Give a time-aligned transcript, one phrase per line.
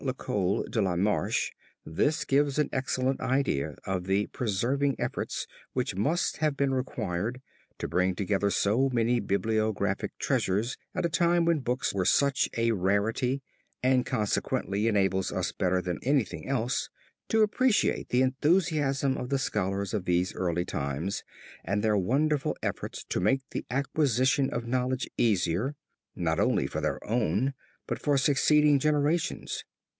[0.03, 1.51] Lecoy de la Marche,
[1.85, 7.39] this gives an excellent idea of the persevering efforts which must have been required,
[7.77, 12.71] to bring together so many bibliographic treasures at a time when books were such a
[12.71, 13.43] rarity,
[13.83, 16.89] and consequently enables us better almost than anything else,
[17.29, 21.23] to appreciate the enthusiasm of the scholars of these early times
[21.63, 25.75] and their wonderful efforts to make the acquisition of knowledge easier,
[26.15, 27.53] not only for their own
[27.85, 29.63] but for succeeding generations.